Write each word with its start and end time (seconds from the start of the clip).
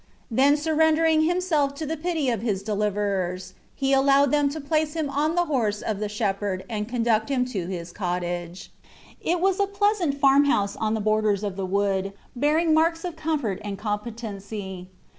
Then 0.31 0.57
surrendering 0.57 1.25
himself 1.25 1.75
to 1.75 1.85
the 1.85 1.95
pity 1.95 2.27
of 2.31 2.41
his 2.41 2.63
deliverers, 2.63 3.53
he 3.75 3.93
allowed 3.93 4.31
them 4.31 4.49
to 4.49 4.59
place 4.59 4.95
him 4.95 5.11
on 5.11 5.35
the 5.35 5.45
horse 5.45 5.83
of 5.83 5.99
the 5.99 6.09
shepherd, 6.09 6.65
and 6.67 6.89
conduct 6.89 7.29
him 7.29 7.45
to 7.53 7.67
his 7.67 7.91
cottage. 7.91 8.71
It 9.21 9.39
was 9.39 9.59
a 9.59 9.67
pleasant 9.67 10.15
farmhouse 10.19 10.75
on 10.75 10.95
the 10.95 11.01
borders 11.01 11.43
of 11.43 11.55
the 11.55 11.67
wood, 11.67 12.13
bearing 12.35 12.73
marks 12.73 13.05
of 13.05 13.15
comfort 13.15 13.61
and 13.63 13.77
competency. 13.77 14.89